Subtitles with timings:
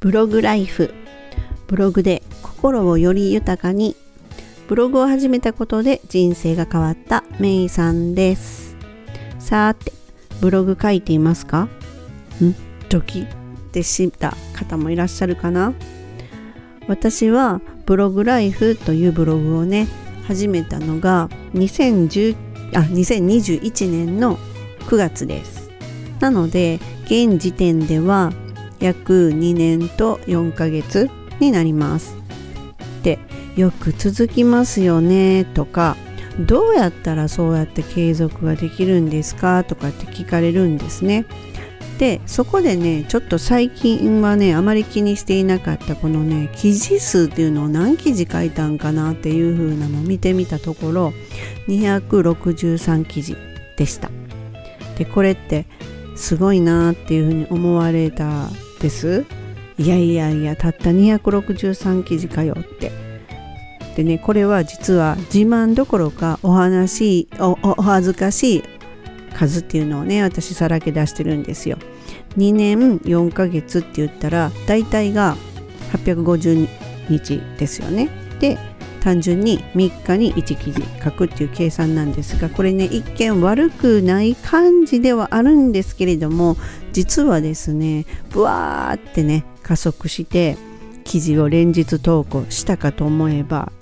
[0.00, 0.94] ブログライフ。
[1.66, 3.96] ブログで心をより豊かに。
[4.68, 8.76] ブログを始めたことで人生が変わったメイさんです。
[9.40, 9.92] さーて
[10.40, 11.62] ブログ書いていますか？
[11.62, 12.54] ん？
[12.88, 13.26] ドキっ
[13.72, 15.74] てした方もいらっしゃるかな？
[16.86, 19.88] 私はブログライフというブログをね
[20.28, 22.36] 始めたのが2010
[22.76, 24.36] あ2021年の
[24.82, 25.70] 9月です。
[26.20, 28.32] なので現時点では
[28.80, 31.10] 約2年と4ヶ月
[31.40, 32.16] になります。
[33.02, 33.18] で
[33.56, 35.96] よく続きますよねとか
[36.38, 41.26] どうやったらそうやって継続ができるんですかとかって聞かれるんですね。
[41.98, 51.12] でそこでねちょっと最近はねあまり気にしていなかったこのね記事数っていうのを何記事書いたんかなっていう風なのを見てみたところ
[51.66, 53.36] 263記事
[53.76, 54.10] でした。
[54.96, 55.66] でこれって
[56.14, 58.48] すごいなっていうふうに思われた
[58.80, 59.24] です。
[59.78, 62.90] いやいやいやたった263記事かよって。
[63.96, 68.62] でねこれは実は自慢どころかお話おお恥ずかしい
[69.34, 71.78] 数っていうのをね私さらけ出してるんですよ。
[72.36, 75.36] 2年4ヶ月って言ったら大体が
[75.92, 76.68] 850
[77.08, 78.08] 日ですよね。
[78.40, 78.58] で
[79.00, 86.56] 単純に3日に1記事書くっていう計算なんですがこれね一見悪くない感じではあるんですけれども
[86.92, 90.56] 実はですねブワーってね加速して
[91.04, 93.72] 記事を連日投稿したかと思えば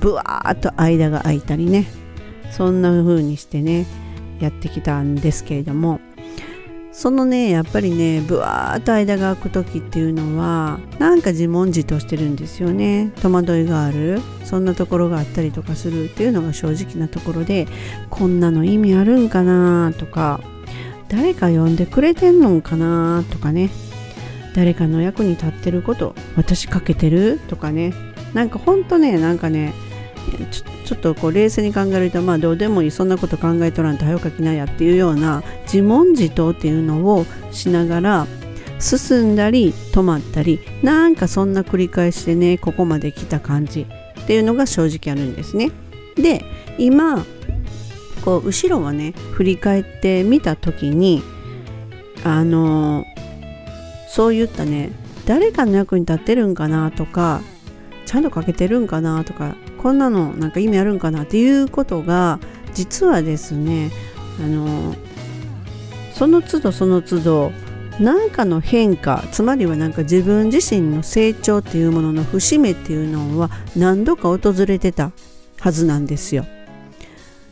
[0.00, 1.86] ブワーっと間が空いたりね
[2.50, 3.86] そんな風にしてね
[4.40, 6.00] やってきたんですけれども
[6.94, 13.12] そのねやっぱりねぶわーっと間が空く時っていうのはなんか自問自答してるんですよね。
[13.20, 14.22] 戸惑いがある。
[14.44, 17.66] そんなところがあったりとかするっていうのが正直なところで
[18.10, 20.40] こんなの意味あるんかなとか
[21.08, 23.70] 誰か呼んでくれてんのかなとかね。
[24.54, 27.92] 誰かの役に立ってること私かけてるとかね。
[28.34, 29.74] なんかほんとねなんかね
[30.84, 38.26] ちょっとこう冷静に考えるとまあどうでもいいそんなこと考えとらんと早書きなやっていうような自問自答っていうのをしながら
[38.80, 43.86] 進んだり止まったりなんかそんな繰り返しでねここまで来た感じ
[44.20, 45.70] っていうのが正直あるんですね。
[46.16, 46.44] で
[46.78, 47.24] 今
[48.24, 51.22] こう後ろはね振り返ってみた時に
[52.24, 53.04] あの
[54.08, 54.92] そういったね
[55.26, 57.40] 誰かの役に立ってるんかなとか
[58.06, 62.38] ちゃんと書けてるんかなとかこんなのなんか意味あるんかなっていうことが
[62.72, 63.90] 実はですね
[64.40, 64.94] あの
[66.14, 67.52] その都度その都度
[68.00, 75.12] 何かの変化つまりはなんか自分自身の成長っていうものの節目っていうのは何度か訪れてた
[75.60, 76.46] はずなんですよ。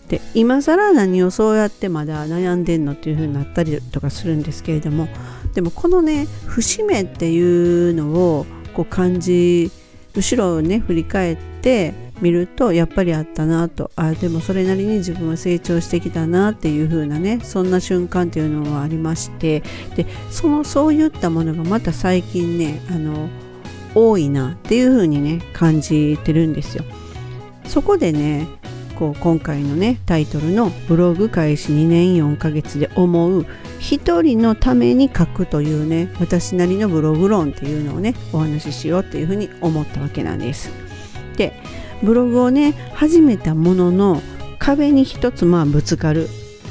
[0.08, 5.06] で今更何をそうやってまだ悩んでんのっていう風になったりとかするんですけれども
[5.52, 9.70] でもこのね節目っていうのをこう感じ
[10.14, 19.62] 後ろをね振り返って見るとやっぱりあったなとあでもそれなりに自分は成長してきたなっていう風なねそんな瞬間っていうのはありまして
[19.96, 23.28] でそのそういったものがまた最近ねあの
[23.94, 26.84] 多いなっていう風にね感じてるんですよ。
[27.66, 28.46] そこでね
[28.98, 33.46] こう今回のねタイトルの「ブログ開始2年4ヶ月で思う
[33.80, 40.70] 一人のために書く」というね私なりのブログ論っていうのをねお話ししようっていうふうに思ったわけなんです。
[41.36, 41.52] で
[42.02, 44.22] ブログをね始めたものの
[44.58, 46.28] 壁に一つまあぶつかる。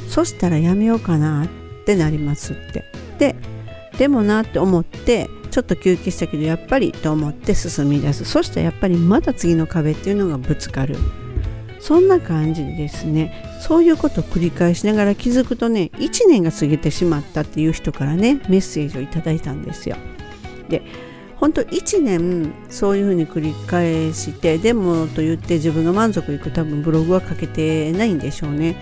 [0.07, 1.47] そしたらやめようかなっ
[1.85, 2.85] てなりますって。
[3.17, 3.35] で
[3.97, 8.25] でもなって思ってちょっと休憩したけどやっぱりと思って進み出す。
[8.25, 10.95] そしてやっぱりまた次の壁っていうのがぶつかる。
[11.79, 19.95] そんな感じでですねそういうことを繰り返しながら気づくとね1年が過ぎてしまったっていう人からねメッセージをいただいたんですよ。
[20.69, 20.83] で
[21.41, 28.77] 本当1年そういうふうに繰り返してでもと言って自分が満足いく多分ブログは書けてないんでしょうね。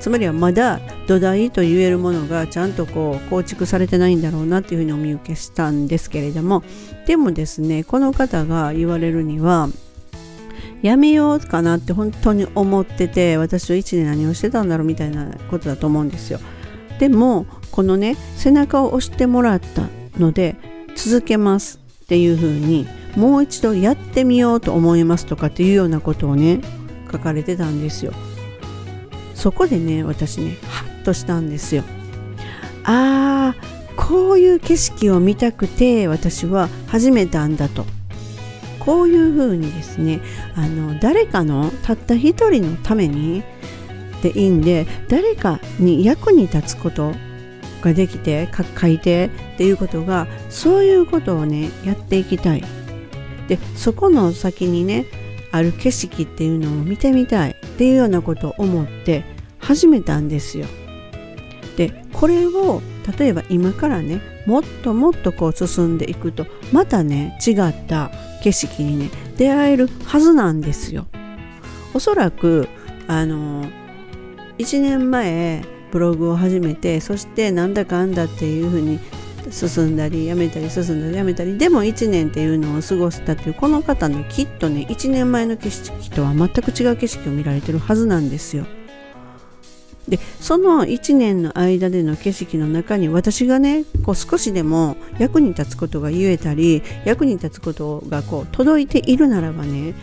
[0.00, 6.64] つまりはまだ土台と言えるものがちゃんとこう構築されてないんだろうなっていうふうにお見受けしたんですけれども。
[7.06, 9.68] でもですねこの方が言われるには
[10.82, 16.40] やめようかなって本当に思ってて私は1年何をしてたんだろうみたいなことだと思うんですよ。
[16.98, 20.56] でもこのね背中を押してもらったので
[20.96, 21.78] 続けます。
[22.10, 26.60] っていう風にもう一度やってみようと思いますとかっていうようなことをね
[27.12, 28.12] 書かれてたんですよ。
[29.36, 31.84] そこでね私ねハッとしたんですよ。
[32.82, 37.86] あーこういう景色を見たくて私は始めたんだと。
[38.80, 40.20] こういうふうにですね
[40.56, 43.44] あの誰かのたった一人のために
[44.24, 47.12] でいいんで誰かに役に立つこと
[47.80, 48.48] ができて
[48.78, 52.64] 書いてっていうことがそういうことをねやっていきたい
[53.48, 55.06] でそこの先にね
[55.52, 59.24] ある景色っていうのを見てみたいっていうようなことを思って
[59.58, 60.66] 始めたんですよ。
[61.76, 62.82] でこれを
[63.18, 68.10] 例えば今からねもっともっとこう進んでいくとまたね違った
[68.42, 71.06] 景色にね出会えるはずなんですよ。
[71.94, 72.68] おそらく
[73.08, 73.64] あの
[74.58, 79.00] 1年前ブログを始めてそしてなんだかんだっていうふうに
[79.50, 88.66] 進んだりやめたり進んだりやめたりでも1年っていうのを過ごしたっていうこの方のきっとね1年前の景色とは全く違う景色を見られてるはずなんですよ。
[90.08, 99.94] でその1年の間での景色の中に私がねこう少しでも役に立つことが言えたり役に立つことがこう届いているならばね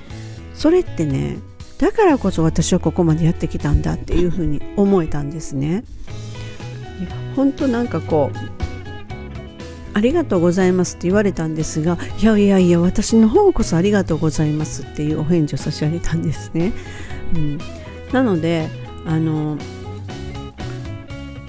[0.54, 1.40] それってね
[1.80, 5.84] だからこそ私はここまでやってきたんだっていうふうに思えたんですね。
[7.36, 8.58] 本当なんかこう
[9.94, 16.74] ありがとうございますって言われたんですがいやいやいや私の方こそありがとうございますっていうお返事を差し上げたんですね。
[17.36, 17.60] うん、
[18.12, 18.70] なので
[19.06, 19.58] あの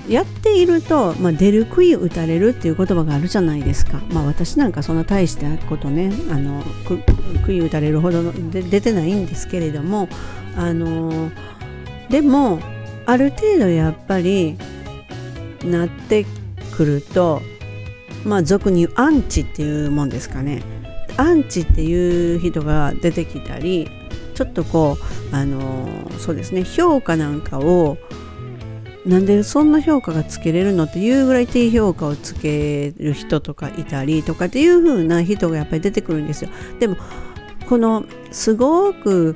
[0.08, 4.00] やっていると、まあ、出る杭打たれるっていう言葉があるじゃないですか。
[4.10, 6.62] まあ私なんかそんな大したことねあの
[7.44, 10.08] 杭打たれるほどで出てないんですけれども
[10.56, 11.30] あの
[12.08, 12.58] でも
[13.06, 14.56] ある程度やっぱり
[15.64, 16.24] なって
[16.76, 17.42] くると
[18.24, 20.62] まあ俗に言うアンチっていうもんですかね
[21.16, 23.88] アンチっていう人が出てきたり
[24.34, 24.96] ちょっとこ
[25.32, 25.88] うあの
[26.18, 27.98] そうですね評価なんかを
[29.08, 36.50] なんでそんな評価がつけれるのっていうぐらい低評価をつける人とかいたりとかっていう風な人がやっぱり出てくるんですよ。
[36.78, 36.96] でも
[37.68, 39.34] このすごく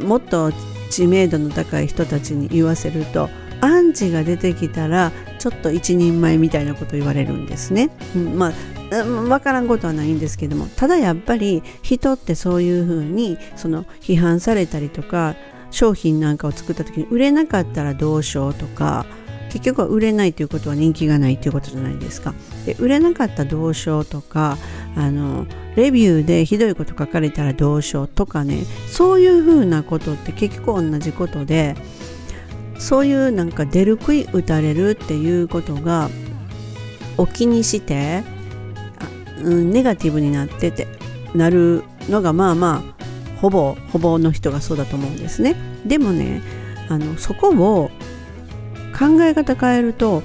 [0.00, 0.52] もっと
[0.90, 3.30] 知名度の高い人たちに言わせると
[3.60, 7.90] アンチが出てきたらちょっと一人前みたいなこと言われるんですね。
[8.16, 8.52] うん、まあ
[8.90, 15.36] 分からんことはないんですけどもただやっぱり人ってそういうふうにその批判されたりとか
[15.70, 19.06] 商品なんかを作った時に売れなかったらどうしようとか
[19.50, 22.34] 結局は売れないということは人気がないということじゃないですか。
[22.66, 24.58] で売れなかったらどうしようとか
[24.94, 31.76] あのレビューでひどいこと書かれたらどうしようとかねそういうふうなことって結局同じことで
[32.78, 36.10] そういうなんか出る杭打たれるっていうことが
[37.16, 38.22] お気にして
[39.42, 40.86] うん、ネガティブになってて
[41.34, 42.97] なるのがまあまあ
[43.40, 45.54] ほぼほぼの人がそうだと思うんですね。
[45.86, 46.42] でもね
[46.88, 47.90] あのそこを
[48.98, 50.22] 考え方変えると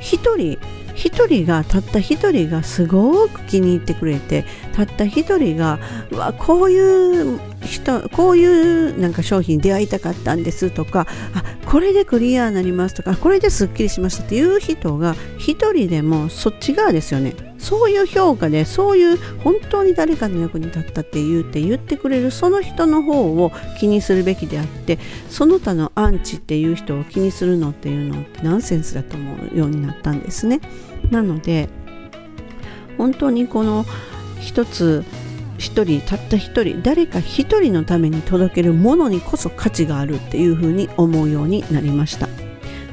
[0.00, 0.58] 一人
[0.94, 4.44] 一人がたった一人がすごく気に入ってくれて
[4.74, 5.78] たった一人が
[6.12, 17.34] わこういう人こういうなんか商品出会いたかったんですとかあこれでクリアになりますとかこれですっきりしましたっていう人が一人でもそっち側ですよね。
[17.58, 30.60] そういう評価でそういう本当に誰かの役に立ったって言うって言ってくれるその人の方を気にするべきであってその他のアンチっていう人を気にするのっていうのってナンセンスだと思うようになったんですね。
[31.10, 31.68] なので
[32.98, 33.84] 本当にこの
[34.40, 35.04] 一つ
[35.60, 42.28] 一人たった一人誰か一人のために届けるものにこそ価値があるっていうふうに思うようになりました。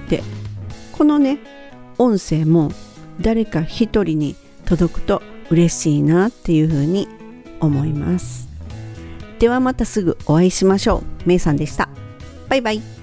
[0.10, 0.22] で
[0.92, 1.40] このね
[1.98, 2.72] 音声も
[3.22, 4.36] 誰か一人に
[4.66, 7.08] 届くと嬉しいなっていうふうに
[7.62, 8.50] 思います。
[9.40, 11.28] ではまたすぐお会いしましょう。
[11.28, 11.90] めいさんでした。
[12.50, 12.96] バイバイ。